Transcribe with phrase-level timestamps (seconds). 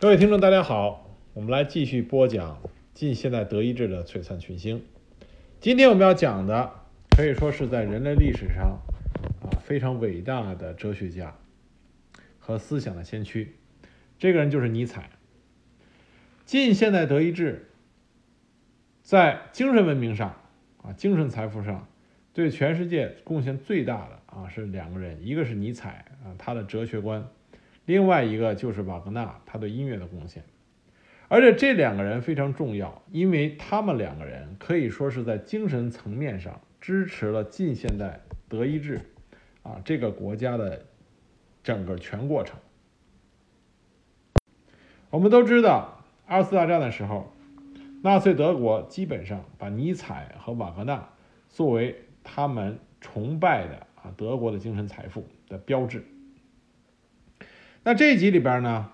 [0.00, 2.58] 各位听众，大家好，我们来继续播讲
[2.94, 4.82] 近现代德意志的璀璨群星。
[5.60, 6.72] 今天我们要讲的
[7.10, 8.78] 可以说是在人类历史上
[9.42, 11.36] 啊非常伟大的哲学家
[12.38, 13.56] 和思想的先驱，
[14.18, 15.10] 这个人就是尼采。
[16.46, 17.68] 近现代德意志
[19.02, 20.34] 在精神文明上
[20.82, 21.86] 啊精神财富上
[22.32, 27.28] 对全世界贡献最大的啊是两个人，一个是尼采啊他的哲学观。
[27.86, 30.44] 另外一个就是瓦格纳，他对音乐的贡献，
[31.28, 39.00] 而且这两个人非常重要，因为他们两个人可以说是在精神层面上支持了近现代德意志
[39.62, 40.86] 啊这个国家的
[41.62, 42.58] 整个全过程。
[45.10, 47.32] 我们都知道，二次大战的时候，
[48.02, 51.08] 纳粹德国基本上把尼采和瓦格纳
[51.48, 56.04] 作为他们崇拜的啊德国的精神财富的标志。
[57.82, 58.90] 那这一集里边呢，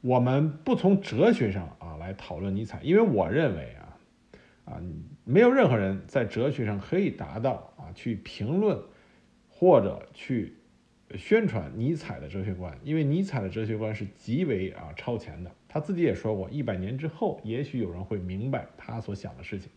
[0.00, 3.98] 我们不从哲学上啊来讨论尼采，因为我认为啊
[4.64, 4.80] 啊
[5.24, 8.78] 没有任何人在哲学上可以达到啊去评论
[9.48, 10.54] 或者去
[11.16, 15.50] 宣传尼采的哲学观，因为尼采的哲学观是极为啊超前的。
[15.68, 19.68] 他自己也说过，一百年之后，也许有人会明白他所想的事情。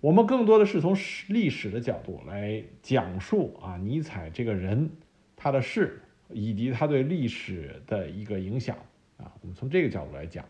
[0.00, 0.96] 我们更多的是从
[1.28, 4.90] 历史的角度来讲述啊尼采这个人
[5.36, 6.02] 他的事。
[6.30, 8.76] 以及他对历史的一个影响
[9.16, 10.44] 啊，我们从这个角度来讲。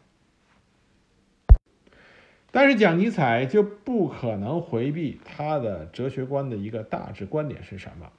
[2.51, 8.11] 但是讲尼采就不可能回避他的哲学观的一个大致观点是什么？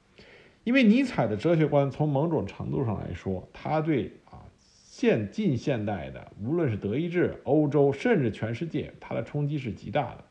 [0.63, 10.23] 因为尼采的哲学观从某种程度上来说，他对啊现近现代的无论是德意志、欧洲，甚至全世界，他的冲击是极大的。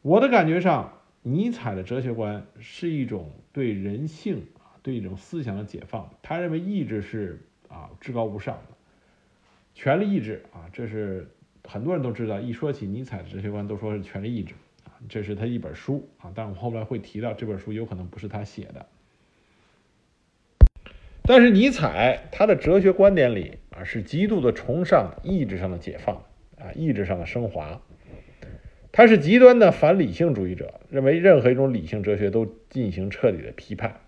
[0.00, 4.46] 我的感觉上，尼采的哲学观是一种对人性。
[4.82, 8.76] 对一种思想的解放，他认为意志是啊至高无上的，
[9.74, 11.28] 权力意志啊，这是
[11.64, 12.40] 很多人都知道。
[12.40, 18.86] 一说起尼采的哲学观，都说是权力意志啊，这是他一本书啊，但我后来会提到这本书有可能不是他写的。
[21.24, 26.16] 但是尼采他的哲学观点里啊，是极度的崇尚意志上的解放
[26.58, 27.80] 啊，意志上的升华。
[28.90, 34.00] 他是极端的反理性主义者，认为任何一种理性哲学都进行彻底的批判。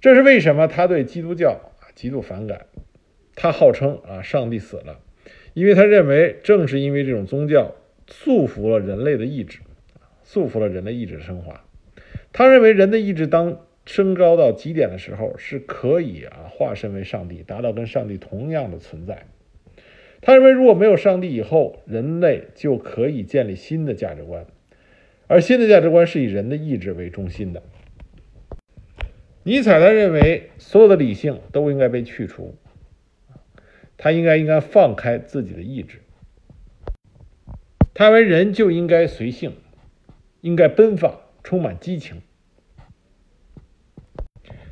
[0.00, 2.66] 这是为什么他对基督教极度反感？
[3.34, 5.00] 他号称啊上帝死了，
[5.54, 7.74] 因为他认为正是因为这种宗教
[8.08, 9.60] 束缚了人类的意志，
[10.24, 11.64] 束缚了人类意志的升华。
[12.32, 19.26] 他认为人的意志当升高到极点的时候，是可以啊化身为上帝，达到跟上帝同样的存在。
[20.20, 24.46] 他认为如果没有上帝以后，人类就可以建立新的价值观，
[25.26, 27.62] 而新的价值观是以人的意志为中心的。
[29.48, 32.54] 尼采他认为所有的理性都应该被去除，
[33.96, 36.00] 他应该应该放开自己的意志。
[37.94, 39.54] 他认为人就应该随性，
[40.42, 42.20] 应该奔放，充满激情。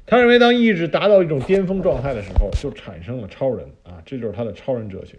[0.05, 5.17] 他认为当意志达到一种巅峰状态的时候，就产生了超人啊，这就是他的超人哲学。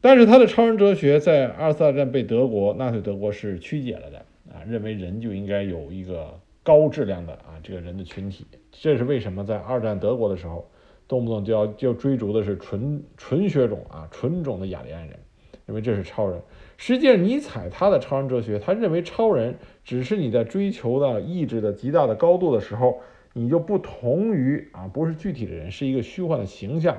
[0.00, 8.44] 但是他的超人哲学在二次大战被德国纳粹德国是曲解了的啊，认为人就应该有一个高质量的啊这个人的群体。
[8.80, 10.68] 这是为什么在二战德国的时候，
[11.06, 15.18] 动不动就要就追逐的是纯纯血种啊，纯种的雅利安人，
[15.64, 16.40] 认为这是超人。
[16.76, 23.00] 实际上，尼采他的超人哲学，他认为超人只是你在追求的意志的极大的高度的时候，
[23.32, 26.98] 你就不同于啊，不是具体的人，是一个虚幻的形象。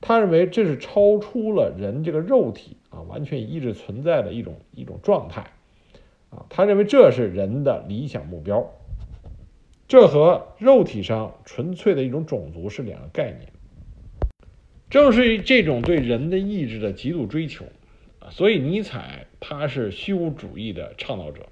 [0.00, 5.42] 他认为这是超出了人这个肉体啊，完全以意志存在的一种一种状态
[6.30, 6.46] 啊。
[6.48, 8.66] 他认为这是人的理想目标。
[9.90, 13.50] 这和肉体上纯粹的一种种族是两个概念。
[14.88, 17.64] 正是这种对人的意志的极度追求，
[18.20, 21.44] 啊所以尼采他是虚无主义的倡导者，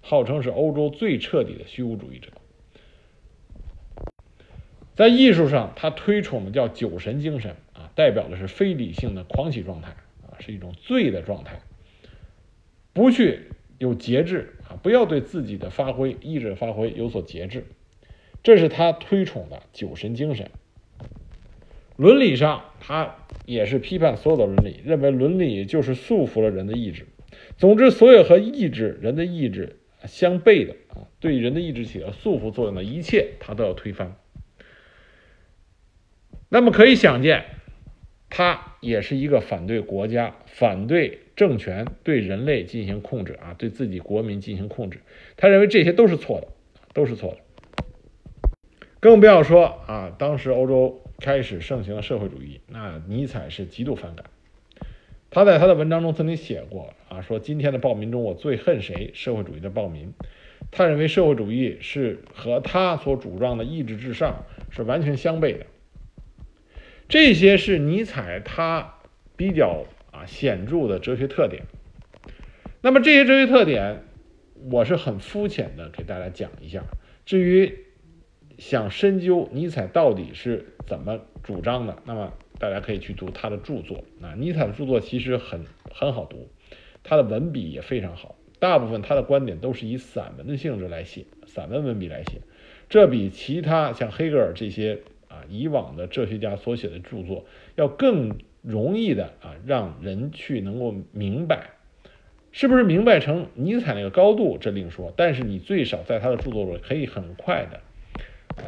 [0.00, 2.30] 号称是欧洲最彻底的虚无主义者。
[4.94, 9.90] 在艺术上，他推崇的叫酒神精神啊，代表的是非理性的狂喜状态
[10.22, 11.60] 啊，是一种醉的状态，
[12.94, 17.66] 不去有节制啊，不要对自己的发挥、意志发挥有所节制。
[18.42, 20.50] 这是他推崇的酒神精神。
[21.96, 27.06] 伦理上，他也是批判所有的伦理，认为伦理就是束缚了人的意志。
[27.56, 34.16] 总之，所有和意志、人的意志相悖的啊，对人的意志起了束缚作用的一切，他都要推翻。
[36.48, 37.44] 那么可以想见，
[38.28, 45.00] 他也是一个反对国家、反对政权对人类进行控制啊，对自己国民进行控制。
[45.36, 46.48] 他认为这些都是错的，
[46.92, 47.38] 都是错的。
[49.02, 54.26] 更不要说啊，当时欧洲开始盛行了社会主义，那尼采是极度反感。
[55.28, 59.10] 他在他的文章中曾经写过啊，说今天的暴民中，我最恨谁？
[59.12, 60.12] 社会主义的暴民。
[60.70, 65.66] 他认为社会主义是和他所主张的意志至上是完全相悖的。
[67.08, 68.98] 这些是尼采他
[69.34, 71.64] 比较啊显著的哲学特点。
[72.80, 74.04] 那么这些哲学特点，
[74.70, 76.84] 我是很肤浅的给大家讲一下。
[77.26, 77.81] 至于
[78.62, 84.04] 想深究尼采到底是怎么主张的，那么大家可以去读他的著作。
[84.22, 86.48] 啊，尼采的著作其实很很好读，
[87.02, 88.36] 他的文笔也非常好。
[88.60, 92.40] 大部分他的观点都是以散文的性质来写，散文文笔来写，
[92.88, 97.44] 这比其他像黑格尔这些啊以往的哲学家所写的著作
[97.74, 101.70] 要更容易的啊让人去能够明白，
[102.52, 107.80] 是不是明白成尼采那个高度这另说，但是你最少在他的著作中可以很快的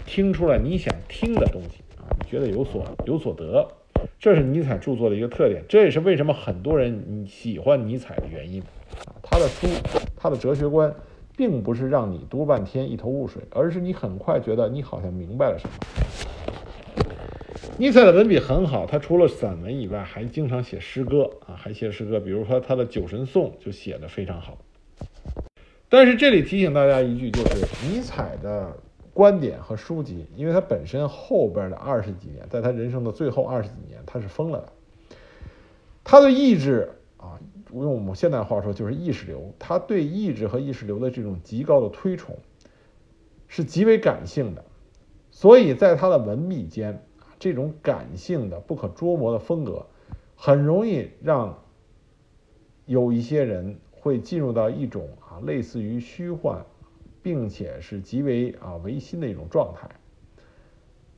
[0.07, 3.67] 听出来你想听的东西啊，你觉得有所有所得，
[4.19, 8.63] 这是尼采著作的一个特点，这也是为什么很多人喜欢尼采的原因。
[8.63, 9.67] 啊，他的书，
[10.17, 10.95] 他的哲学观，
[11.37, 15.75] 并不是让你读半天一头雾水，而是你很快觉得你好像明白了什么。
[17.77, 24.57] 尼采的文笔很好，他除了散文以外，还经常写诗歌啊，还写诗歌，比如说他的《酒神颂》就写得非常好。
[25.89, 28.77] 但是这里提醒大家一句，就是尼采的
[29.15, 34.73] 观点和书籍，因为他本身后边的二十几年，在他人生的最后二十几年，他是疯了的，
[36.05, 37.41] 他的意志啊。
[37.73, 39.53] 用我们现代话说，就是意识流。
[39.59, 42.37] 他对意志和意识流的这种极高的推崇，
[43.49, 44.65] 是极为感性的。
[45.33, 47.05] 所以在他的文笔间，
[47.41, 49.87] 这种感性的、不可捉摸的风格，
[50.37, 51.65] 很容易让
[52.87, 56.65] 有一些人会进入到一种啊类似于虚幻，
[57.25, 59.89] 并且是极为啊唯心的一种状态。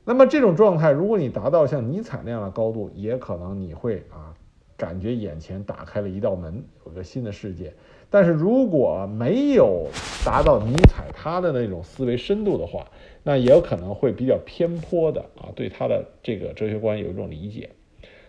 [0.03, 4.33] 那么这种状态，如果你达到像尼采那样的高度，也可能你会啊。
[4.77, 7.73] 感觉眼前打开了一道门，有个新的世界。
[8.11, 9.87] 但是如果没有
[10.23, 12.85] 达到尼采他的那种思维深度的话，
[13.23, 17.71] 那也有可能会比较偏颇的啊，对他的这个哲学观有一种理解。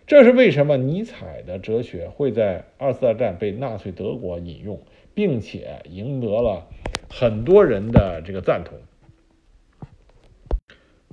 [0.06, 4.80] 这是为什么尼采的哲学会在二次大战被纳粹德国引用，
[5.12, 6.66] 并且赢得了
[7.08, 8.78] 很多人的这个赞同。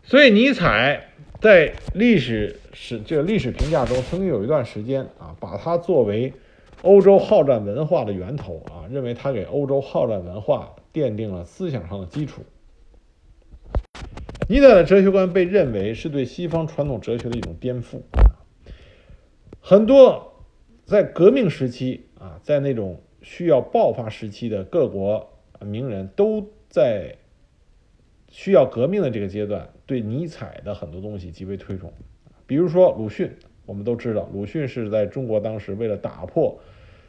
[0.03, 1.09] 所以尼采。
[1.42, 6.33] 在历史史这个历史评价中，曾经有一段时间啊，把它作为
[6.81, 12.41] 欧洲好战文化的源头啊，认为它给欧洲好战文化奠定了思想上的基础。
[14.48, 18.01] 尼采的哲学观被认为是对西方传统哲学的一种颠覆。
[19.59, 20.41] 很多
[20.86, 25.35] 在革命时期啊，在那种需要爆发时期的各国
[25.65, 27.15] 名人都在。
[28.27, 31.94] 需要革命的这个阶段，对尼采的很多东西极为推崇，
[32.45, 33.31] 比如说鲁迅，
[33.65, 36.59] 我们都知道，鲁迅是在中国当时为了打破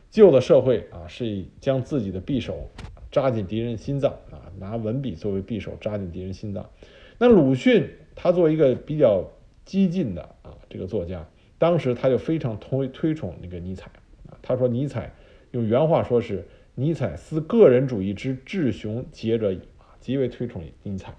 [0.09, 2.71] 旧的社会啊，是以将自己的匕首
[3.11, 6.71] 扎进敌人心脏啊，拿文笔作为匕首扎进敌人心脏。
[7.19, 9.25] 那鲁迅他作为一个比较
[9.65, 11.27] 激进的啊这个作家，
[11.59, 13.91] 当时他就非常推推崇那个尼采
[14.29, 15.13] 啊，他说尼采
[15.51, 16.47] 用原话说是
[16.77, 19.61] 尼采思个人主义之至雄杰者矣。
[19.99, 21.17] 极为推崇尼采。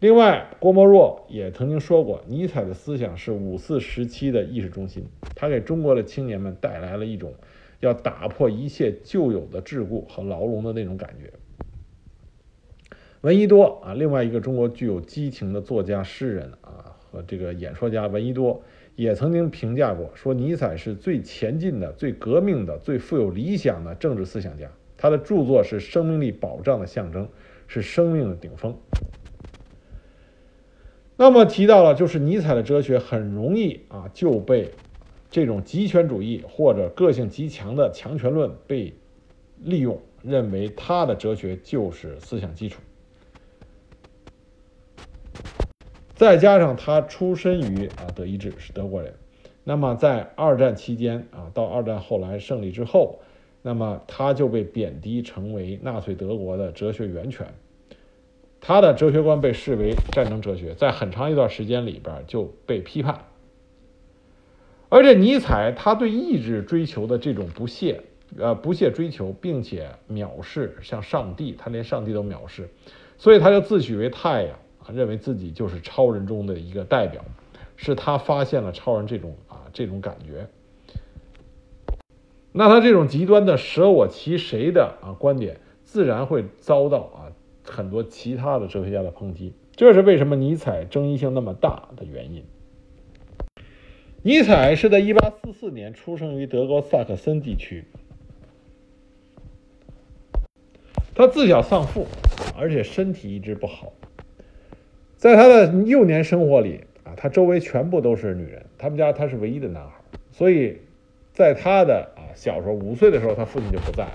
[0.00, 5.04] 另外，郭沫若也曾经说过，尼采的思想是五四时期的意识中心，
[5.34, 7.34] 他给中国的青年们带来了一种
[7.80, 11.30] 要打破一切旧有的桎梏和牢笼的那种感觉。
[13.20, 18.62] 闻一多啊，另外一个中国具有激情的作家、诗人啊和这个演说家闻一多
[18.98, 27.26] 也曾经评价过，说尼采是最前进的、最革命的、最富有理想的政治思想家，他的著作是生命力保障的象征。
[27.70, 28.74] 是生命的顶峰。
[31.18, 34.70] 那么提到了，就是尼采的哲学很容易啊就被
[35.30, 38.94] 这种极权主义或者个性极强的强权论被
[39.58, 42.80] 利用，认为他的哲学就是思想基础。
[46.18, 49.14] 再加上他出身于啊德意志，是德国人，
[49.62, 53.20] 那么在二战期间啊，到二战后来胜利之后。
[53.60, 57.46] 那么他就被贬低成为纳粹德国的哲学源泉，
[58.60, 63.20] 他的哲学观被视为战争哲学，在很长一段时间里边就被批判。
[64.88, 68.00] 而且尼采他对意志追求的这种不懈，
[68.38, 72.68] 呃不懈追求，并且藐视像上帝，他连上帝都藐视，
[73.18, 74.56] 所以他就自诩为太阳，
[74.92, 77.24] 认为自己就是超人中的一个代表，
[77.76, 80.48] 是他发现了超人这种啊这种感觉。
[82.52, 87.30] 那他这种极端的舍我其谁的啊观点，自然会遭到啊
[87.62, 89.54] 很多其他的哲学家的抨击。
[89.76, 92.44] 这是为什么尼采争议性那么大的原因。
[94.22, 97.84] 尼采是在1844年出生于德国萨克森地区，
[101.14, 102.06] 他自小丧父，
[102.56, 103.92] 而且身体一直不好。
[105.18, 109.92] 在他的幼年生活里啊，他周围全部都是女人，他们家他是唯一的男孩，
[110.30, 110.78] 所以
[111.32, 114.12] 在他的啊小时候五岁的时候，他父亲就不在了。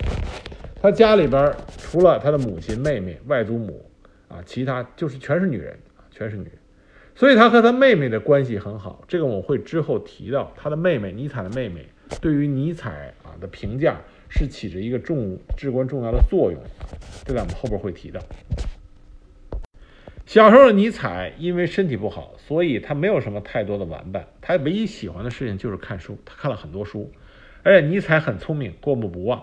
[0.80, 3.84] 他家里边除了他的母亲、妹妹、外祖母
[4.28, 5.78] 啊，其他就是全是女人，
[6.10, 6.52] 全是女人。
[7.14, 10.50] 所以他和他妹妹的关系很好，这个我会之后提到。
[10.56, 11.84] 他的妹妹尼采的妹妹
[12.18, 16.58] 对于尼采啊的评价是起着一个重至关重要的作用，
[17.26, 18.18] 这在我们后边会提到。
[20.26, 24.26] 小时候的尼采因为身体不好，所以他没有什么太多的玩伴。
[24.40, 27.12] 他唯一喜欢的事情就是看书，他看了很多书。
[27.62, 29.42] 而且尼采很聪明，过目不忘。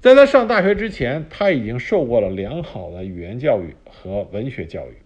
[0.00, 4.96] 在他上大学之前，他已经受过了良好的语言教育和文学教育。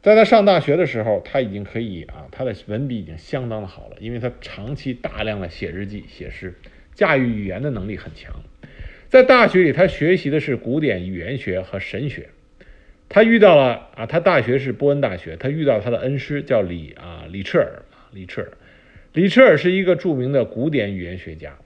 [0.00, 6.58] 在他上大学的时候，他已经可以啊，他的文笔已经相当的好了，因为他长期大量的写日记、写诗，
[6.94, 8.34] 驾驭语言的能力很强。
[9.12, 12.30] 在大学里，他学习的是古典语言学和神学。
[13.10, 18.48] 他遇到了啊，他大学是波恩大学，他遇到他的恩师叫李啊李彻尔啊李彻尔，
[19.12, 21.58] 李彻尔是一个著名的古典语言学家，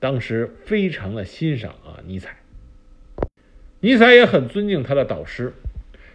[0.00, 2.36] 当时非常的欣赏啊尼采。
[3.80, 5.52] 尼采也很尊敬他的导师。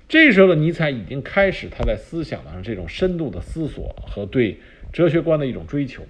[0.07, 4.57] 这时候的尼采已经开始他在思想上这种深度的思索和对
[4.91, 6.03] 哲学观的一种追求。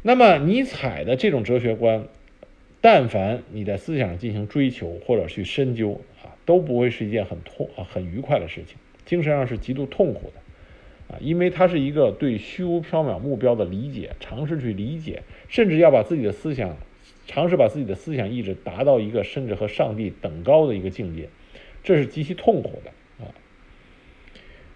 [0.00, 2.06] 那么尼采的这种哲学观。
[2.86, 16.76] 但凡你在思想上进行追求或者去深究啊，都不会是一件很痛啊很愉快的事情，精神上是极度痛苦的啊，因为它是一个对虚无缥缈目标的理解，尝试去理解，甚至要把自己的思想，
[17.26, 21.28] 尝试把自己的思想意志达到一个甚至和上帝等高的一个境界，
[21.82, 23.34] 这是极其痛苦的啊。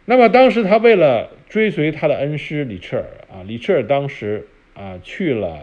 [0.05, 5.61] 那么当时他为了追随他的恩师李彻尔啊，李彻尔当时啊去了。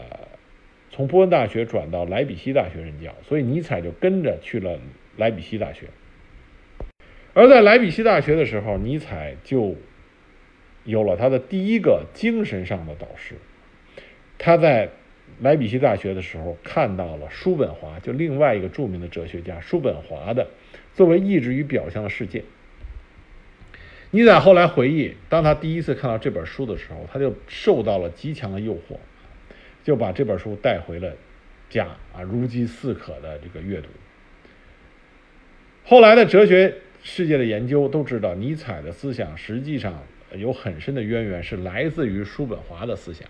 [0.98, 4.80] 从波恩大学转到莱比锡大学任教，所以尼采就跟着去了
[5.16, 5.86] 莱比锡大学。
[7.36, 9.75] 而在莱比锡大学的时候，尼采就
[10.86, 13.36] 有了他的第一个精神上的导师。
[14.39, 14.89] 他在
[15.39, 20.48] 莱比锡大学的时候看到了叔本华，就另外一个著名的哲学家叔本华的
[20.96, 22.44] 作为意志与表象的世界。
[24.10, 28.98] 尼采后来回忆，当他第一次看到这本书的时候，他就受到了极强的诱惑。
[29.88, 31.13] 就把这本书带回了
[31.70, 33.88] 家啊，如饥似渴的这个阅读。
[35.86, 40.03] 后来的哲学世界的研究都知道，尼采的思想实际上
[40.36, 43.25] 有很深的渊源，是来自于叔本华的思想。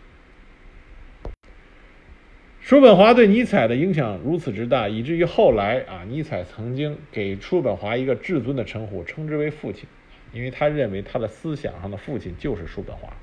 [2.60, 9.88] 叔本华对尼采的影响如此之大，以至于后来啊，尼采曾经给叔本华一个至尊的称呼，称之为父亲，
[10.34, 13.14] 因为他认为他的思想上的父亲就是叔本华。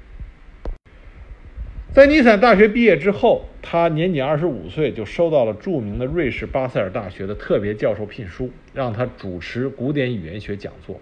[1.95, 11.01] 在尼采大学毕业之后，他年仅二十五岁就收到了著名的瑞士巴塞尔大学的特别教授聘书，让他主持古典语言学讲座。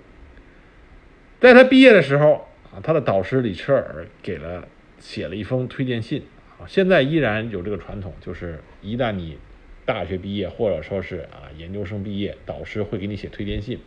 [1.41, 4.69] 在他毕业的时候啊，他的导师李彻尔给了
[4.99, 6.25] 写了一封推荐信
[6.59, 9.39] 啊，现在依然有这个传统，就是一旦你
[9.87, 13.79] 大学毕业或者说是啊研究生毕业，导师会给你写推荐信。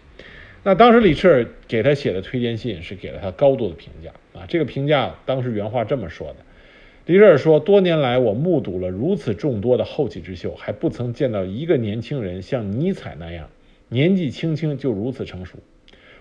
[0.63, 6.37] 那当时李彻尔给他写的推荐信是给了他高度的评价啊，这个评价当时原话这么说的。
[7.05, 13.47] 李热尔说：“多年来，我目睹了如此众多的后起之秀，还不曾见到一个年轻人像尼采那样
[13.89, 15.59] 年纪轻轻就如此成熟。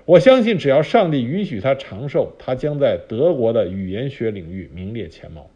[0.05, 5.49] 我相信，只要上帝允许他长寿，他将在德国的语言学领域名列前茅。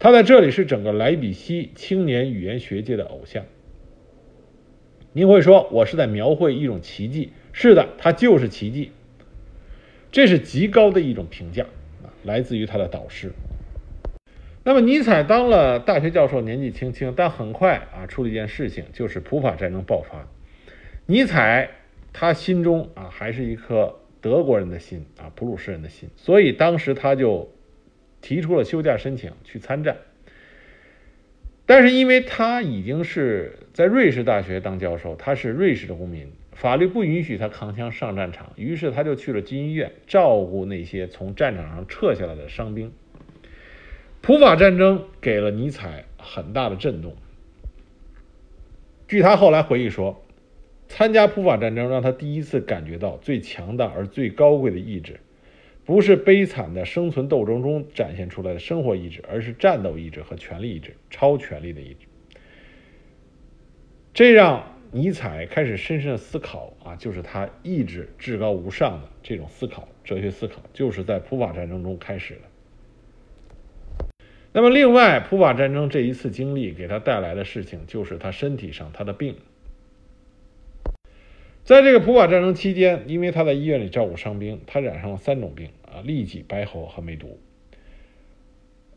[0.00, 3.44] 他在这里是整个莱比锡青年语言学界的偶像。”
[5.14, 7.30] 您会说，我是在描绘一种奇迹？
[7.52, 8.90] 是的，他就是奇迹。
[10.10, 11.62] 这是极高的一种评价
[12.02, 13.30] 啊，来自于他的导师。
[14.64, 20.28] 那么，尼采当了大学教授，年纪轻轻，但很快啊，出了一件事情，就是普法战争爆发。
[21.06, 21.68] 尼采
[22.12, 27.52] 他心中啊，还是一颗德国人的心啊，普鲁士人的心，所以当时他就
[28.20, 29.96] 提出了休假申请去参战。
[31.66, 42.92] 但是，因为他已经是在瑞士大学当教授，他是瑞士的公民，法律不允许他扛枪上战场，于是他就去了军医院，照顾那些从战场上撤下来的伤兵。
[44.22, 47.16] 普法战争给了尼采很大的震动。
[49.08, 50.24] 据他后来回忆说，
[50.86, 55.18] 参加普法战争让他第一次感觉到最强大而最高贵的意志，
[55.84, 62.06] 不是悲惨的生存斗争中展现出来的生活意志，而是战斗意志和权力意志、超权力的意志。
[64.14, 72.51] 这让尼采开始深深的思考啊，就是他意志至高无上的这种思考，哲学思考，就是在普法战争中开始的。
[74.54, 79.36] 那么，另外，普法战争这一次经历给他带来的事情，就是他身体上他的病。
[81.64, 87.38] 在这个普法战争期间，因为他在医院里照顾伤兵，他染上了三种病啊：痢疾、白喉和梅毒。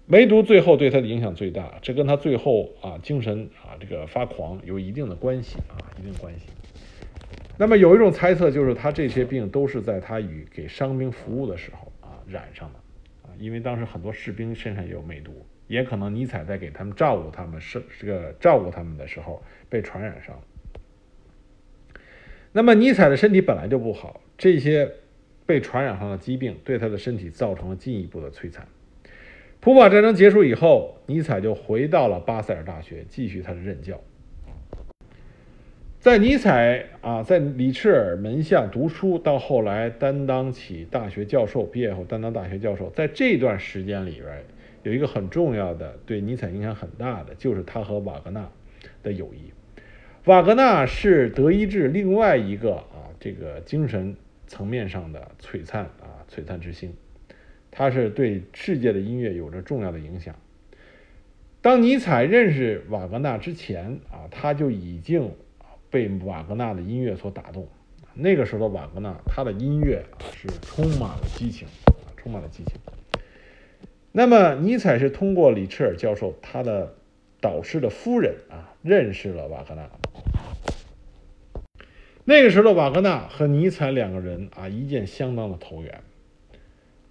[0.07, 6.47] 梅毒最后对他的影响最大，这跟他最后啊精神啊这个发狂有一定的关系啊，一定关系。
[7.57, 12.79] 那么有一种猜测就是他这些病都是在他与给伤兵服务的时候啊染上的。
[13.39, 20.39] 因为当时很多士兵身上也有梅毒，也可能尼采在给他们照顾他们是这个照顾他们的时候被传染上。
[22.51, 24.89] 那么尼采的身体本来就不好，这些
[25.45, 28.65] 被传染上的疾病对他的身体造成了进一步的摧残。
[29.59, 33.99] 普法战争结束以后，尼采就回到了巴塞尔大学继续他的任教。
[36.05, 44.43] 在尼采啊，在里赤尔门下读书，到后来担当起大学教授，毕业后担当大学教授，在这段时间里边，
[44.83, 48.47] 有一个很重要的对尼采影响很大的，就是他和瓦格纳
[49.01, 49.51] 的友谊。
[50.25, 56.93] 瓦格纳是德意志另外一个啊，这个精神层面上的璀璨啊，璀璨之星，
[57.71, 60.35] 他是对世界的音乐有着重要的影响。
[61.63, 65.31] 当尼采认识瓦格纳之前啊，他就已经。
[65.95, 67.65] 被瓦格纳的音乐所打动，
[68.13, 71.65] 那个时候的瓦格纳，他的音乐是充满了激情，
[72.17, 72.75] 充满了激情。
[74.11, 76.95] 那么尼采是通过里彻尔教授他的
[77.39, 79.89] 导师的夫人啊，认识了瓦格纳。
[82.25, 86.01] 那个时候的瓦格纳和尼采两个人啊，一见相当的投缘。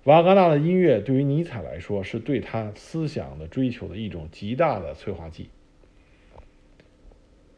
[0.03, 5.49] 瓦格纳的音乐对于尼采来说，是对他思想的追求的一种极大的催化剂。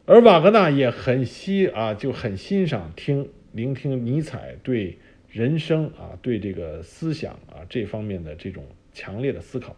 [0.09, 4.97] 而瓦格纳也很欣啊，就很欣赏听聆听尼采对
[5.29, 9.75] 人生啊、对这个思想啊这方面的这种强烈的思考。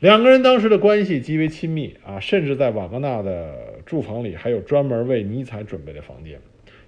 [0.00, 6.40] 两个人当时的关系极为亲密啊，甚至在瓦格纳的住房里还有专门为尼采准备的房间，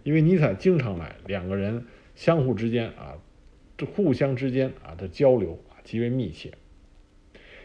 [0.02, 1.84] 因为尼采经常来，两个人
[2.16, 3.14] 相互之间啊，
[3.94, 6.50] 互相之间啊的交流啊极为密切。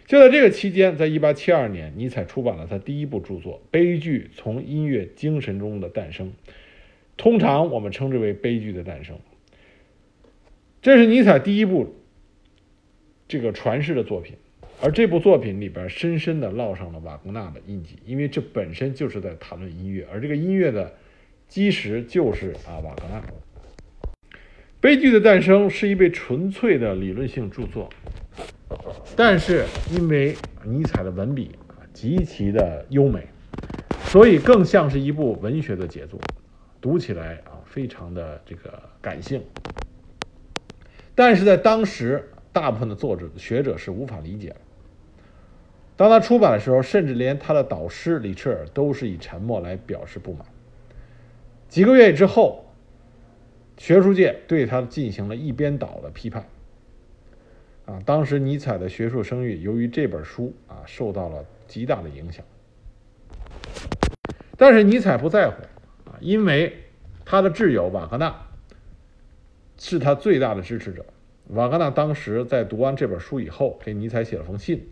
[0.08, 6.28] 就在这个期间，在1872年，尼采出版了他第一部著作《悲剧从音乐精神中的诞生》，
[7.16, 9.16] 通常我们称之为《悲剧的诞生》。
[10.82, 11.96] 这是尼采第一部
[13.28, 14.36] 这个传世的作品，
[14.82, 20.94] 而这部作品里边深深的烙上了瓦格纳的印记，因为这本身就是在谈论音乐，而这个音乐的
[21.48, 23.22] 基石就是啊瓦格纳。
[24.82, 27.90] 《悲剧的诞生》是一位纯粹的理论性著作。
[29.16, 31.56] 但是因为尼采的文笔
[31.94, 33.28] 极其的优美，
[34.06, 36.20] 所以更像是一部文学的杰作，
[36.80, 39.44] 读起来啊非常的这个感性。
[41.14, 44.56] 但是在当时，大部分的作者学者是无法理解的。
[45.98, 50.46] 当他出版的时候，甚至连他的导师李彻尔都是以沉默来表示不满。
[51.68, 52.66] 几个月之后，
[53.78, 56.48] 学术界对他进行了一边倒的批判。
[57.86, 62.46] 啊，当时尼采的学术声誉由于这本书啊受到了极大的影响，
[64.58, 65.56] 但是尼采不在乎
[66.10, 66.78] 啊，因为
[67.26, 68.34] 他的挚友瓦格纳
[69.78, 71.06] 是他最大的支持者。
[71.48, 74.88] 瓦格纳当时在读完这本书以后，给尼采写了封信，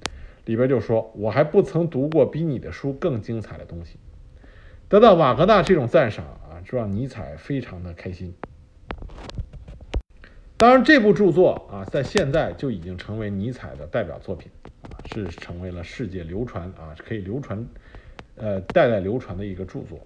[0.46, 3.98] 里边就说：“我还不曾读过比你的书更精彩的东西。”
[4.90, 8.34] 得到瓦格纳这种赞赏啊，就让尼采非常的开心。
[10.60, 14.52] 当然，这部著作啊，在现在就已经成为尼采的代表作品，
[15.06, 17.66] 是成为了世界流传啊，可以流传，
[18.36, 19.98] 呃，代代流传的一个著作。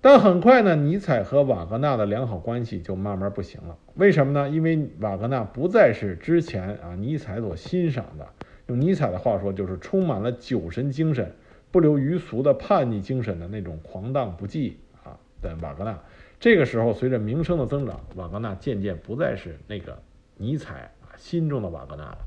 [0.00, 3.78] 但很快呢，尼采和瓦格纳的良好关系就慢慢不行了。
[3.94, 4.48] 为什么呢？
[4.48, 8.26] 因为瓦格纳不再是之前啊尼采所欣赏的，
[8.66, 11.32] 用尼采的话说，就是充满了酒神精神、
[11.70, 14.72] 不流于俗的叛逆精神的那种狂荡不羁
[15.04, 15.96] 啊的瓦格纳。
[16.40, 20.02] 这个时候，随着名声的增长，瓦格纳渐渐不再是那个
[20.38, 22.18] 尼采啊心中的瓦格纳了。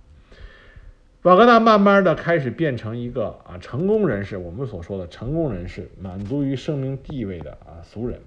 [1.23, 8.19] 瓦格纳慢慢的开始变成一个啊成功人士，我们所说的成功人士，满足于生命地位的啊俗人。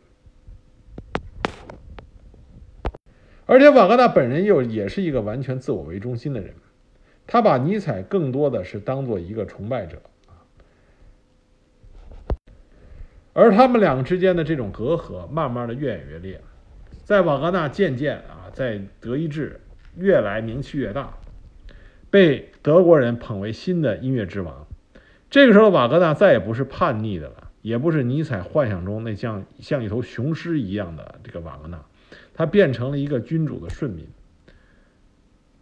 [3.45, 6.53] 而且瓦格纳本人又也是一个完全自我为中心的人，
[7.29, 10.03] 他把尼采更多的是当做一个崇拜者。
[13.39, 16.41] 而他们两个之间的这种隔阂，慢慢的越演越烈，
[17.05, 19.61] 在瓦格纳渐渐啊，在德意志
[19.95, 21.13] 越来名气越大，
[22.09, 24.67] 被德国人捧为新的音乐之王。
[25.29, 31.85] 这个时候，瓦格纳再也不是叛逆的了，也不是尼采幻想中那像像一头雄狮一样的这个瓦格纳，
[32.33, 34.07] 他变成了一个君主的顺民。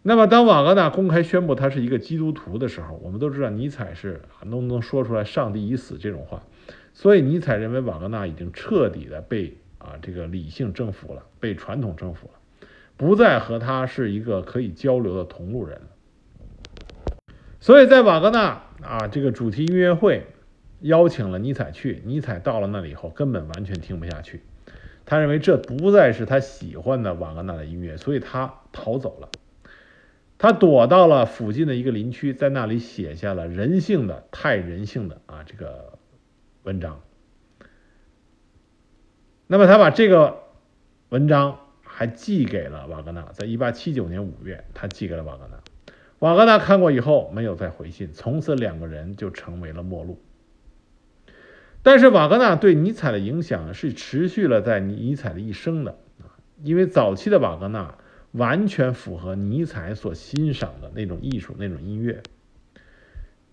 [0.01, 6.41] 那么，当瓦格纳公开宣布他是一个基督徒的时候，我们都知道尼采是能不能说出来“上帝已死”这种话，
[6.97, 15.81] 所以尼采认为瓦格纳已经彻底的被啊这个理性征服了，被传统征服了，不再和他是一个可以交流的同路人。
[17.59, 20.25] 所以在瓦格纳啊这个主题音乐会
[20.79, 24.41] 邀请了尼采去，尼采到了那里以后根本完全听不下去，
[25.05, 29.29] 他认为这不再是他喜欢的瓦格纳的音乐，所以他逃走了。
[30.37, 35.97] 他躲到了附近的一个林区，在那里写下了人性的太人性的啊这个
[36.65, 37.01] 文章。
[39.47, 40.43] 那么他把这个
[41.09, 45.59] 文章还寄给了瓦格纳，在一八七九年五月，他寄给了瓦格纳。
[46.19, 50.21] 瓦格纳看过以后没有再回信，从此两个人就成为了陌路。
[51.81, 55.97] 但是瓦格纳对尼采的影响是持续了在尼采的一生的，
[56.63, 57.95] 因为早期的瓦格纳。
[58.31, 62.21] 完全符合尼采所欣赏的那种艺术、那种音乐。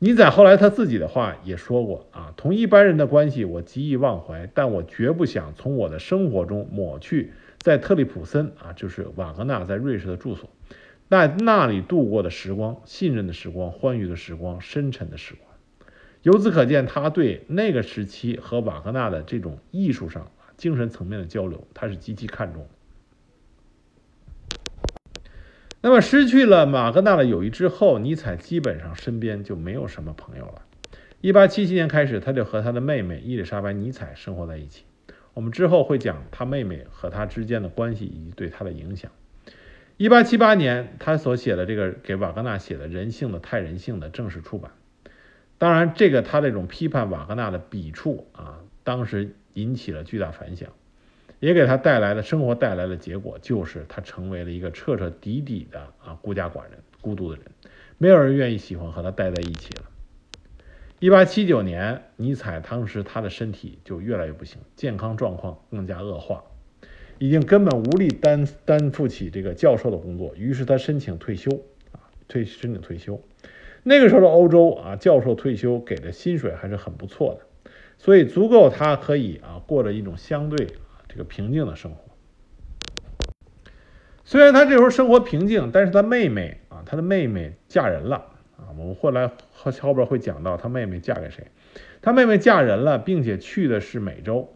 [0.04, 10.50] 尼采后来他自己的话也说过啊，同一般人的关系我极易忘怀，但我绝不想从我的生活中抹去在特里普森啊，就是瓦格纳在瑞士的住所，
[11.08, 15.48] 在那里度过的时光、信任的时光、欢愉的时光、深沉的时光。
[16.22, 22.68] 由此可见，他对那个时期和瓦格纳的这种艺术上、精神层面的交流，他是极其看重的。
[25.85, 30.62] 那么失去了马格纳的友谊之后，尼采基本上身边就没有什么朋友了。
[31.21, 34.85] 一八七七年开始，他就和他的妹妹伊丽莎白·尼采生活在一起。
[35.35, 39.11] 我们之后会讲他妹妹和他之间的关系以及对他的影响。
[39.97, 44.71] 一八七八年，他所写的这个给瓦格纳写的《人性的太人性》的正式出版。
[45.59, 50.71] 当然，这个他这种批判瓦格纳的笔触啊，当时引起了巨大反响。
[51.42, 57.46] 也给他带来的生活带来的结果，就是他成为了一个彻彻底底的啊孤家寡人、孤独的人，
[57.98, 59.83] 没有人愿意喜欢和他待在一起了。
[61.00, 66.44] 一八七九年，尼采当时他的身体就越来越不行，健康状况更加恶化，
[67.18, 71.50] 已经根本无力担担负起这个教授的工作，于是他申请退休
[71.90, 73.20] 啊，退申请退休。
[73.83, 80.68] 那个时候的欧洲啊，教授退休给的薪水还是很不错的，所以足够他可以啊过着一种相对。
[81.12, 82.01] 这个平静的生活，
[84.25, 88.16] 虽然他这时候生活平静，但是他妹妹啊，他的妹妹嫁人了
[88.57, 88.72] 啊。
[88.79, 91.48] 我们后来后后边会讲到他妹妹嫁给谁，
[92.01, 94.55] 他妹妹嫁人了，并且去的是美洲。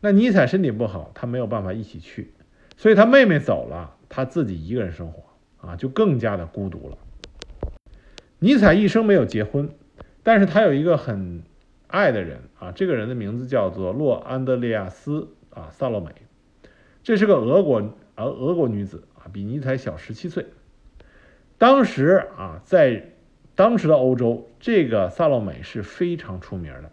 [0.00, 2.32] 那尼采身体不好，他没有办法一起去，
[2.76, 5.22] 所以他妹妹走了，他自己一个人生活
[5.64, 6.98] 啊，就更加的孤独了。
[8.40, 9.70] 尼采一生没有结婚，
[10.24, 11.44] 但是他有一个很
[11.86, 15.28] 爱的人啊，这个人的名字叫做洛安德烈亚斯。
[15.54, 16.10] 啊，萨洛美，
[17.02, 17.78] 这是个俄国
[18.14, 20.46] 啊，俄国女子啊，比尼采小十七岁。
[21.58, 23.10] 当时啊，在
[23.54, 26.90] 当时的欧洲，这个萨洛美是非常出名的，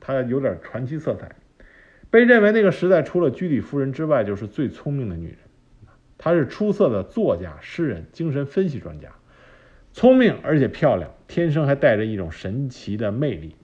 [0.00, 1.34] 她有点传奇色彩，
[2.10, 5.36] 被认为那个时代除了居里夫人之外，就是最聪明的女人。
[6.18, 9.08] 她是出色的作家、诗人、精神分析专家，
[9.92, 13.56] 聪明而且漂亮，天生还带着一种神奇的魅力。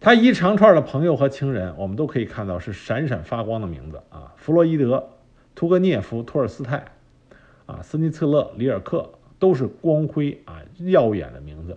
[0.00, 5.10] 他一长串的朋友和情人，我们都可以看到是闪闪发光的名字啊，弗洛伊德、
[5.54, 6.86] 屠格涅夫、托尔斯泰，
[7.66, 11.76] 啊，斯尼策勒、里尔克，都是光辉啊耀眼的名字。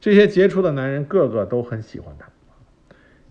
[0.00, 2.28] 这些杰出的男人个个都很喜欢他。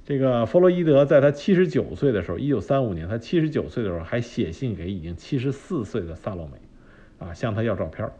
[0.04, 8.12] 这个弗洛伊德在他七十九岁的时候，一九三五年，他七十九岁的时候还写信给已经七十四岁的萨洛梅，啊，向他要照片。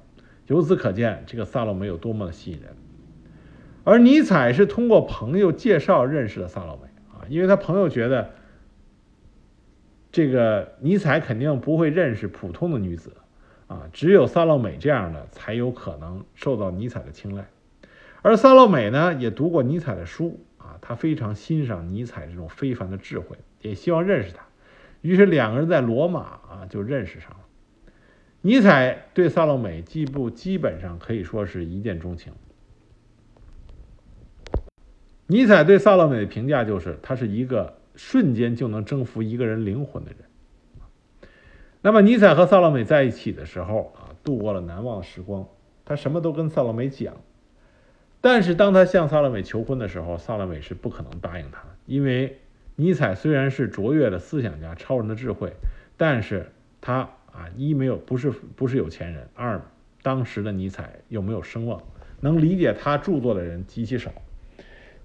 [0.48, 2.74] 由此可见，这个萨洛梅有多么的吸引人。
[3.88, 8.32] 而尼采是通过朋友介绍认识的萨洛梅啊，因为他朋友觉得
[10.12, 13.14] 这个尼采肯定不会认识普通的女子
[13.68, 17.48] 啊，只有萨洛美这样的才有可能受到尼采的青睐。
[18.22, 24.44] 而萨洛美呢，也读过尼采的书啊，他非常欣赏尼采这种非凡的智慧，也希望认识他。
[25.00, 27.40] 于是两个人在罗马啊就认识上了。
[28.42, 32.34] 尼采对萨洛美基不基本上可以说是一见钟情。
[35.28, 40.20] 尼采对萨洛美的评价就是，他是一个瞬间就能征服一个人灵魂的人。
[41.82, 45.48] 那么，尼采和萨洛美在一起的时候啊，度过了难忘的时光。
[45.86, 47.16] 他什么都跟萨洛美讲，
[48.20, 52.40] 但是当他向萨洛美求婚的时候，萨洛美是不可能答应他，因为
[52.76, 55.54] 尼采虽然是卓越的思想家、超人的智慧，
[55.96, 59.62] 但是他啊，一没有不是不是有钱人，二
[60.02, 61.82] 当时的尼采又没有声望，
[62.20, 64.12] 能理解他著作的人极其少。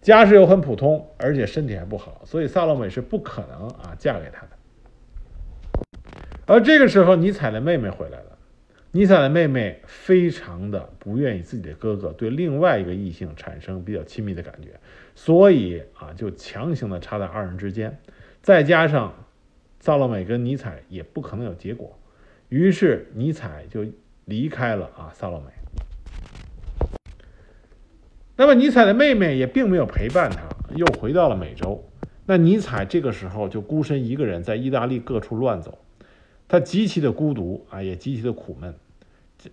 [0.02, 4.48] 家世又很普通，而且身体还不好，所以萨洛美是不可能啊嫁给他的。
[6.44, 8.38] 而这个时候，尼采的妹妹回来了。
[8.90, 14.68] 尼采的妹妹非常的不愿意自己的哥哥对另外一个异性产生比较亲密的感觉，
[15.14, 17.96] 所以啊，就强行的插在二人之间。
[18.42, 19.14] 再加上
[19.80, 21.98] 萨洛美跟尼采也不可能有结果，
[22.48, 23.86] 于是尼采就
[24.24, 25.46] 离开了啊萨洛美。
[28.36, 30.42] 那么尼采的妹妹也并没有陪伴他，
[30.74, 31.84] 又回到了美洲。
[32.24, 35.78] 那尼采这个时候就孤身一个人在意大利各处乱走。
[36.48, 38.74] 他极其的孤独啊，也极其的苦闷。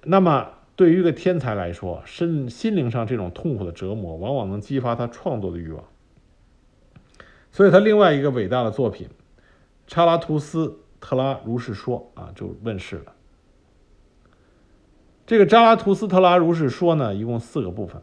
[0.03, 5.83] 那么，对于一个天才来说，身心灵上这种痛苦的折磨，往往能激发他创作的欲望。
[7.51, 9.07] 所以，他另外一个伟大的作品
[9.87, 13.13] 《查拉图斯特拉如是说》啊，就问世了。
[15.25, 18.01] 这个《扎拉图斯特拉如是说》呢，一共四个部分，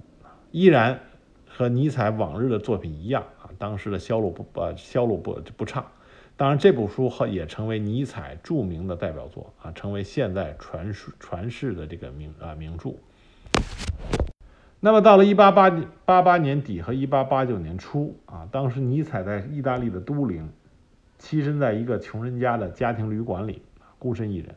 [0.56, 1.00] 依然
[1.46, 5.84] 和尼采往日的作品一样啊，当时的销路不呃销路不不差。
[6.34, 12.94] 当然，这部书后也成为尼采著名的代表作啊，成为现在传世传世的这个名啊名著。
[14.80, 15.68] 那么到了一八八
[16.06, 20.48] 八八年底和一八八九年初啊，当时尼采在意大利的都灵，
[21.20, 23.60] 栖身在一个穷人家的家庭旅馆里，
[23.98, 24.54] 孤身一人。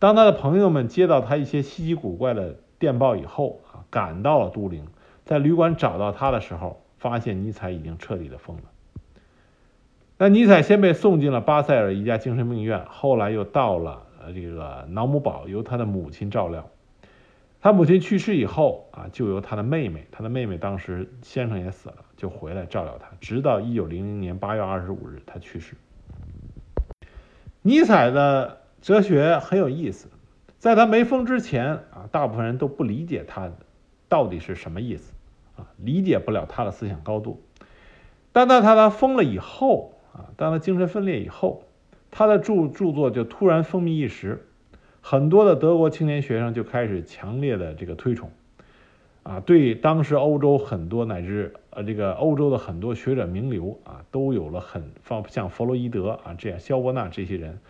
[0.00, 4.86] 当他的朋友们接到他一些稀奇古怪的电报以后啊，赶到了都灵，
[5.30, 8.64] 在旅馆找到他的时候，发现尼采已经彻底的疯了。
[10.18, 16.68] 那尼采先被送进了巴塞尔一家精神病院，后来又到了这个瑙姆堡，由他的母亲照料。
[17.60, 25.76] 他母亲去世以后啊，就由他的妹妹，他的妹妹当时先生也死了，就回来照料他，直到一九零零年八月二十五日他去世。
[27.62, 30.08] 尼采的哲学很有意思，
[30.58, 33.48] 在他没疯之前啊，大部分人都不理解他
[34.08, 35.12] 到底是什么意思
[35.76, 37.42] 理解不了他的思想高度。
[38.32, 39.94] 但在他他疯了以后。
[40.12, 41.62] 啊，当他精神分裂以后，
[42.10, 44.44] 他的著著作就突然风靡一时，
[45.00, 48.28] 很多的德国青年学生就开始强烈的这个推崇，
[49.22, 57.60] 啊，对当时欧洲很多乃至呃这个欧洲的很多学者名流啊，都有了很方像弗洛伊德啊这样肖伯纳这些人，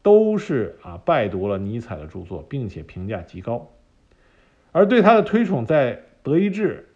[0.00, 3.68] 都是啊拜读了尼采的著作，并且评价极高，
[4.72, 6.88] 而对他的推崇在德意志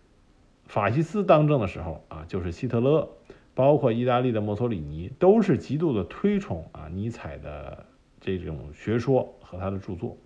[0.66, 3.08] 法西斯当政的时候啊，就是希特勒。
[3.56, 7.86] 包括意大利的墨索里尼都是极度的推崇啊尼采的
[8.20, 10.16] 这种学说和他的著作。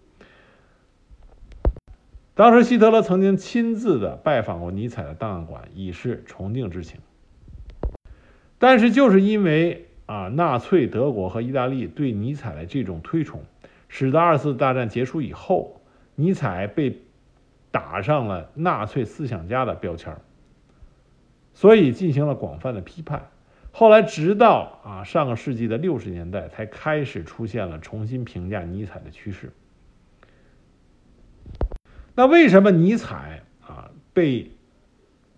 [2.34, 7.00] 当时希特勒曾经亲自的拜访过尼采的档案馆，以示崇敬之情。
[8.58, 13.42] 但是就是因为啊纳粹德国和意大利对尼采的这种推崇，
[13.88, 15.82] 使得二次大战结束以后，
[16.14, 17.02] 尼采被
[17.70, 20.22] 打上了纳粹思想家的标签儿。
[21.58, 23.30] 所以进行了广泛的批判，
[23.72, 29.52] 后来直到啊上个世纪的六十年代才开始出现了重新评价尼采的趋势。
[32.14, 34.52] 那为什么尼采啊被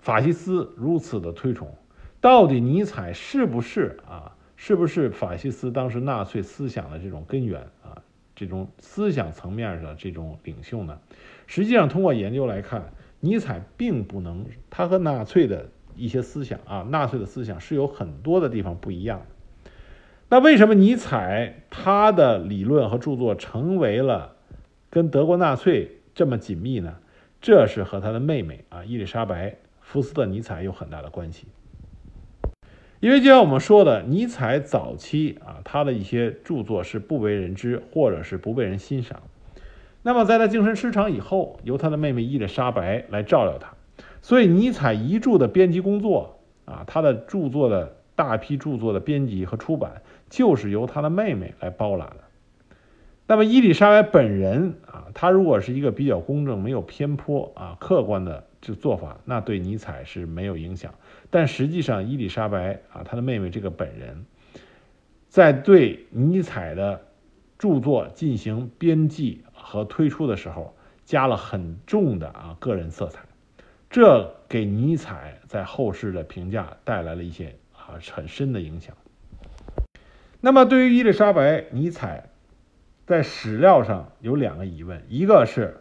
[0.01, 1.75] 法西斯如此的推崇？
[2.21, 7.97] 到底尼采是不是啊是不是法西斯当时纳粹思想的这种根源啊
[8.37, 11.01] 这种思想层面的这种领袖呢？
[11.47, 15.67] 实际上通过研究来看，尼采并不能他和纳粹的。
[16.01, 19.27] 一些思想啊，纳粹的思想是有很多的地方不一样的。
[20.29, 24.37] 那为什么尼采他的理论和著作成为了
[24.89, 26.97] 跟德国纳粹这么紧密呢？
[27.41, 31.47] 这是和他的妹妹啊伊丽莎白·福斯特·尼采有很大的关系。
[33.01, 39.23] 因为就像我们说的，尼采早期啊他的一些著作是不为人知，或者是不被人欣赏。
[40.03, 43.73] 那么在他精神失常以后，由他的妹妹伊丽莎白来照料他。
[44.23, 52.17] 所以，尼采遗著的编辑工作啊，他的著作的大批著作的编辑和出版，就是由他的妹妹来包揽的。
[53.27, 60.93] 那么，伊丽莎白本人啊，他如果是一个比较公正、没有偏颇啊、客观的这做法，那对尼采是没有影响。
[61.31, 64.27] 但实际上，伊丽莎白啊，她的妹妹这个本人，
[65.29, 67.01] 在对尼采的
[67.57, 73.30] 著作进行编辑和推出的时候，加了很重的啊个人色彩。
[73.90, 78.96] 这给尼采在后世的评价带来了一些啊很深的影响。
[80.40, 82.31] 那么，对于伊丽莎白，尼采
[83.05, 85.76] 在史料上有两个疑问：一个是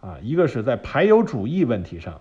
[0.00, 2.20] 啊，一个是在排犹主义问题上，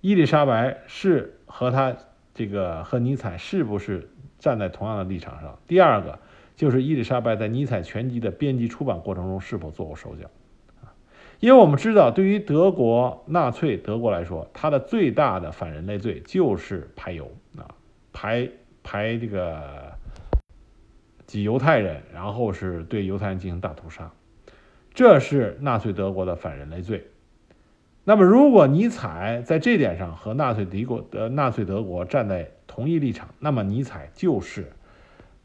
[0.00, 1.96] 伊丽莎白是和他
[2.32, 5.58] 这个和尼采是不是站在同样的立场上？
[5.66, 6.20] 第二个
[6.54, 10.30] 就是伊丽莎白在尼采全集的编辑出版过程中是否做过手脚？
[11.40, 17.64] 因为我们知道，对于德国纳粹德国来说，它的最大的反人类罪就是排犹啊，
[18.12, 18.46] 排
[18.82, 19.90] 排这个
[21.26, 24.12] 挤犹太人，然后是对犹太人进行大屠杀，
[24.92, 27.06] 这是纳粹德国的反人类罪。
[28.04, 34.70] 那么，如果尼采在这点上和纳粹敌国的纳粹德国站在同一立场，那么尼采就是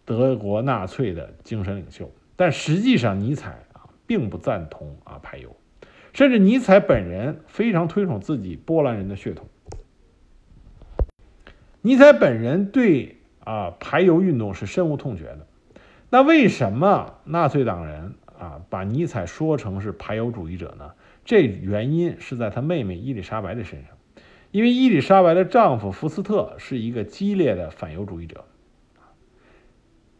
[0.04, 2.12] 德国纳粹的精神领袖。
[2.36, 5.56] 但实际上，尼采啊并不赞同啊排犹。
[6.16, 9.48] 甚至尼采本人非常推崇自己波兰人的血统。
[11.82, 15.46] 尼采本人对啊排犹运动是深恶痛绝的。
[16.10, 20.92] 那为什么纳粹党人啊把尼采说成是排犹主义者呢？
[21.26, 23.92] 这原因是在他妹妹伊丽莎白的身上，
[24.52, 28.46] 因为伊丽莎白的丈夫福斯特是一个激烈的反犹主义者。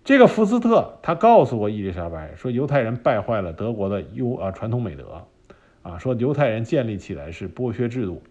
[0.04, 5.26] 这个福斯特他告诉过伊丽莎白说，犹太人败坏了德国的优啊传统美德。
[5.86, 8.24] 啊，说犹太人建立起来是剥削制度，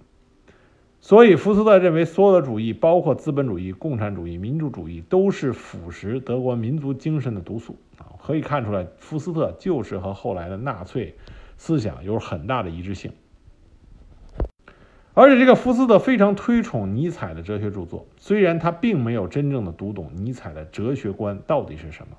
[1.01, 8.11] 所以福斯特认为所有的主义，包括资本主义、共产主义、民主主义，都是腐蚀德国民族精神的毒素啊。
[8.21, 11.15] 可以看出来，福斯特就是和后来的纳粹
[11.57, 13.13] 思想有很大的一致性。
[15.13, 22.17] 而且，这个福斯特非常推崇尼采的哲学著作，虽然他并没有真正的读懂尼采的哲学观到底是什么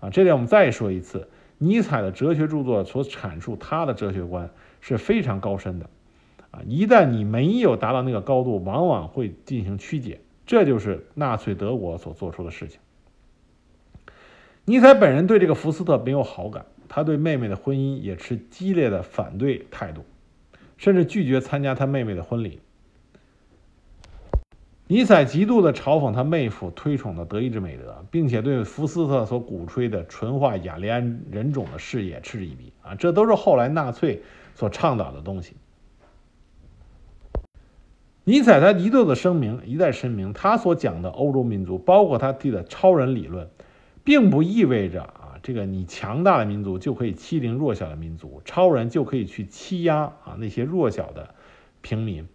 [0.00, 0.10] 啊。
[0.10, 1.28] 这点我们再说一次，
[1.62, 4.50] 尼采的哲学著作所阐述他的哲学观。
[4.84, 5.88] 是非常高深的，
[6.50, 12.80] 啊，一旦你没有达到那个高度，往往会进行曲解，这就是纳粹德国所做出的事情。
[14.64, 20.04] 尼采本人对这个福斯特没有好感，他对妹妹的婚姻也持激烈的反对态度，
[20.76, 22.58] 甚至拒绝参加他妹妹的婚礼。
[24.86, 34.22] 尼采极度的嘲讽他妹夫推崇的德意志美德，并且对福斯特所鼓吹的纯化雅利安人种的事业嗤之以鼻，啊，这都是后来纳粹。
[34.54, 35.56] 所倡导的东西，
[38.22, 43.48] 尼采他一度的声明一再声明，他所讲的欧洲民族，包括他提的超人理论，
[44.04, 51.34] 并不意味着啊，这个你强大的民族就可以欺凌弱小的民族，超人就可以去欺压啊那些弱小的
[51.80, 52.28] 平民。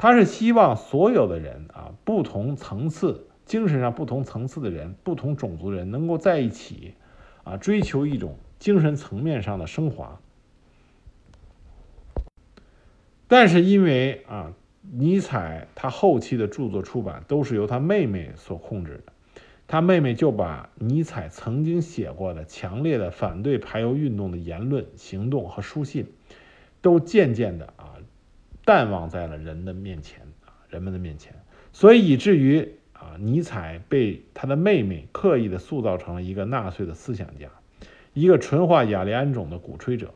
[0.00, 6.94] 他是希望所有的人啊，不同层次、精神上不同层次的人，不同种族人能够在一起
[7.44, 10.18] 啊，追求一种精神层面上的升华。
[13.28, 14.54] 但是因为啊，
[14.90, 19.12] 尼采他后期的著作出版都是由他妹妹所控制的，
[19.68, 26.06] 他妹妹就把尼采曾经写过的强烈的反对排犹运动的言论、行动和书信，
[26.80, 27.99] 都渐渐的啊
[28.70, 31.34] 淡忘在了人的面前啊人们的面前，
[31.72, 37.48] 所以以至于啊尼采被他的妹妹刻意的塑造成了一个纳粹的思想家，
[38.12, 40.14] 一个纯化雅利安种的鼓吹者。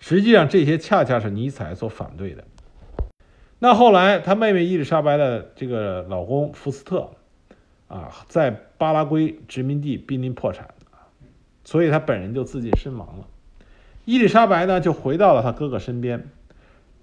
[0.00, 2.44] 实际上，这些恰恰是尼采所反对的。
[3.58, 7.10] 那后来，他妹妹伊丽莎白的这个老公福斯特，
[7.88, 10.68] 啊，在巴拉圭殖民地濒临破产
[11.64, 13.26] 所以他本人就自尽身亡了。
[14.06, 16.30] 伊丽莎白呢，就回到了他哥哥身边。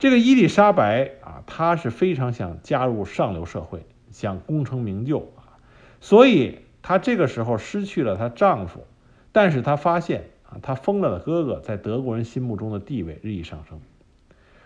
[0.01, 5.61] 这个伊丽莎白啊，她是非常想加入上流社会，想功成名就啊，
[5.99, 8.87] 所以她这个时候失去了她丈夫，
[9.31, 10.23] 但是她发现。
[10.43, 13.79] 啊，她疯了的哥哥在德国人心目中的地位日益上升，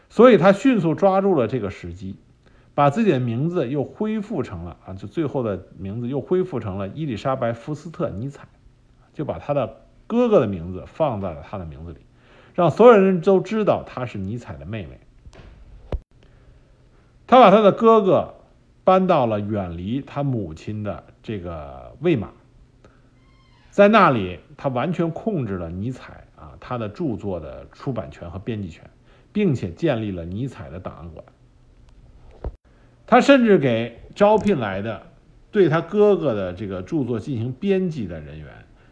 [0.10, 2.16] 所以他迅速抓住了这个时机，
[2.74, 8.48] 把自己的名字又恢复成了啊，就最后的名字又恢复成了伊丽莎白·福斯特·尼采，
[9.14, 12.00] 就把他的哥哥的名字放在了他的名字里，
[12.54, 15.00] 让所有人都知道她是尼采的妹妹。
[17.28, 18.34] 他把他的哥哥
[18.84, 22.30] 搬到了远离他母亲的这个魏玛。
[23.72, 28.90] 在那里，他完全控制了尼采啊他的著作的出版权和编辑权，
[29.34, 31.26] 并且建立了尼采的档案馆。
[33.06, 35.02] 他甚至给招聘来的
[35.52, 38.48] 对他哥哥的这个著作进行编辑的人员，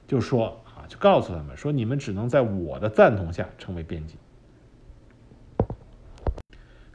[0.05, 4.15] 就说啊，就告诉他们说，你们只能在我的赞同下成为编辑。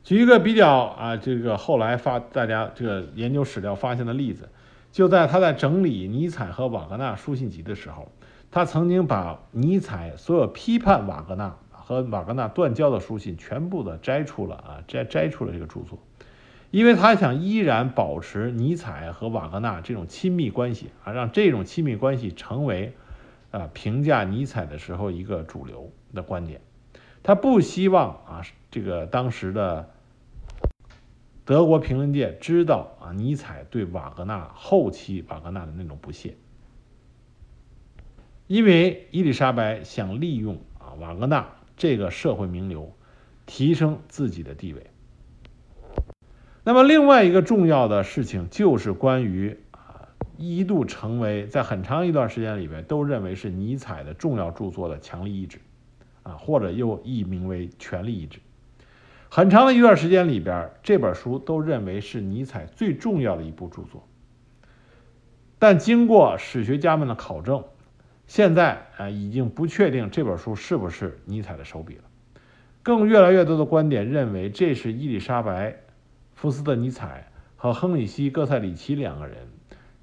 [0.09, 4.49] 举一个比较啊，这个后来发大家这个研究史料发现的例子。
[4.91, 8.11] 就在他在整理尼采和瓦格纳书信集的时候，
[8.51, 15.99] 他曾经把尼采所有批判瓦格纳和瓦格纳断交的书信全部的摘出了啊，摘摘出了这个著作，
[16.71, 22.95] 因为他想依然保持尼采和瓦格纳这种亲密关系啊，让这种亲密关系成为
[23.51, 26.63] 啊评价尼采的时候一个主流的观点，
[27.23, 29.91] 他不希望啊这个当时的。
[31.49, 36.37] 德国评论界知道啊，尼采对瓦格纳后期瓦格纳的那种不屑，
[38.47, 42.93] 因为伊丽莎白想利用啊瓦格纳这个社会名流，
[43.47, 44.91] 提升自己的地位。
[46.65, 55.57] 那么，另外一个重要的事情就是关于啊，一度成为在很长一段时间里边都认为是尼采的重要著作的《强力意志》，
[56.25, 58.39] 啊，或者又译名为《权力意志》。
[59.31, 64.09] 很长的一段时间里边，这本书都认为是尼采最重要的一部著作。
[65.59, 67.63] 但经过史学家们的考证，
[68.27, 72.05] 现在啊已经不确定这本书是不是尼采的手笔了。
[72.83, 75.73] 更越来越多的观点认为，这是伊丽莎白·
[76.35, 79.37] 福斯特·尼采和亨里希·戈塞里奇两个人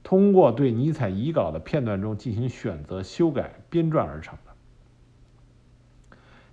[0.03, 4.51] 通过对尼采遗稿的片段中进行选择、修改、编撰而成的。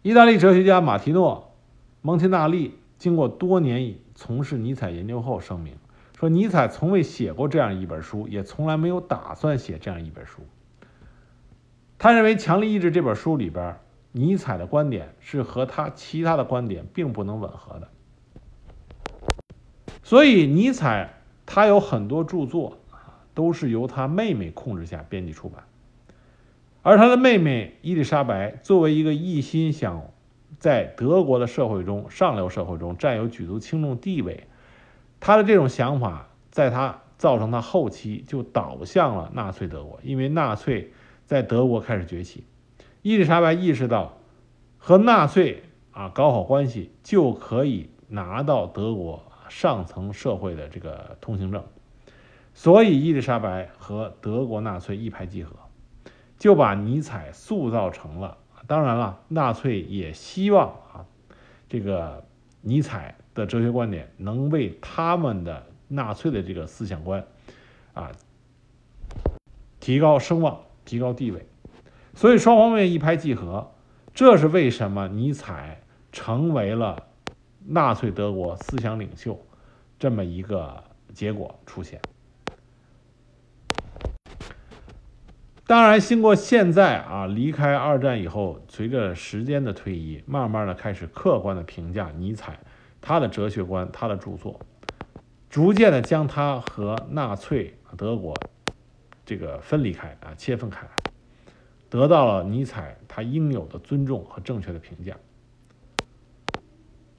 [0.01, 1.52] 意大利哲学家马提诺。
[2.05, 5.77] 蒙提纳利经过多年从事尼采研究后声明
[6.19, 10.43] 说：“尼采从未写过这样一本书，也从来没有打算写这样一本书。”
[11.99, 13.77] 他认为《强力意志》这本书里边，
[14.11, 17.89] 尼采的观点是和他其他的观点并不能吻合的。
[20.03, 21.15] 所以，尼采
[21.47, 22.79] 他有很多著作，
[23.33, 25.65] 都是由他妹妹控制下编辑出版，
[26.83, 30.12] 而他的妹妹伊丽莎白作为一个一心想。
[30.63, 34.47] 在德国的社会中，上流社会中占有举足轻重地位。
[35.19, 40.93] 他的这种想法，在他造成他后期就倒向了纳粹德国，因为纳粹
[41.27, 42.45] 在德国开始崛起。
[43.03, 44.19] 伊丽莎白意识到，
[44.79, 51.65] 和纳粹啊搞好关系就可以拿到德国上层社会的这个通行证，
[52.55, 55.57] 所以伊丽莎白和德国纳粹一拍即合，
[56.39, 58.39] 就把尼采塑造成了。
[58.73, 61.05] 当然了，纳粹也希望啊，
[61.69, 62.25] 这个
[62.63, 67.23] 尼采的哲学观点能为他们的纳粹的这个思想观
[67.93, 68.11] 啊
[69.79, 71.45] 提高声望、提高地位，
[72.15, 73.71] 所以双方面一拍即合。
[74.15, 77.09] 这是为什么尼采成为了
[77.67, 79.39] 纳粹德国思想领袖
[79.99, 82.01] 这么一个结果出现。
[85.73, 92.61] 当然，经过现在啊，离开二战以后，随着时间的推移，慢慢的开始客观的评价尼采，
[93.01, 94.61] 他的哲学观，他的著作，
[95.49, 98.35] 逐渐的将他和纳粹德国
[99.25, 100.91] 这个分离开啊，切分开来，
[101.89, 105.17] 得到了尼采他应有的尊重和正确的评价。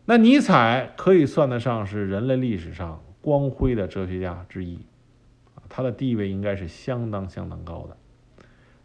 [0.05, 4.85] 那尼采可以算得上是人类历史上光辉的哲学家之一，
[5.67, 7.97] 他的地位应该是相当相当高的。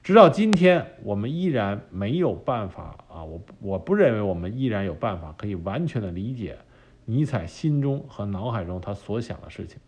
[0.09, 3.23] 直到今天，我们依然没有办法啊！
[3.23, 6.57] 我我不认为我们依然有办法可以完全的理解
[7.05, 9.79] 尼采心中和脑海中他所想的事情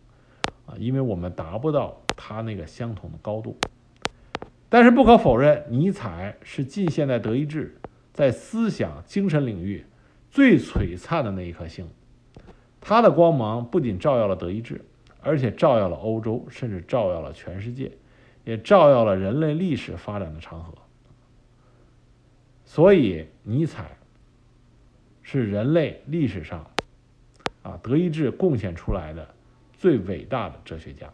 [0.67, 3.57] 啊，因为我们达不到他那个相同的高度。
[4.69, 7.75] 但是不可否认，尼采是近现代德意志
[8.13, 9.83] 在思想精神领域
[10.29, 11.89] 最璀璨的那一颗星，
[12.79, 14.85] 他的光芒不仅照耀了德意志，
[15.19, 17.91] 而且照耀了欧洲，甚至照耀了全世界。
[18.43, 20.73] 也照耀了人类历史发展的长河，
[22.65, 23.97] 所以尼采
[25.21, 26.69] 是人类历史上
[27.63, 29.27] 啊德意志贡献出来的
[29.73, 31.11] 最伟大的哲学家。